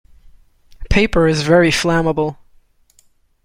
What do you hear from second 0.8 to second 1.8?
Paper is very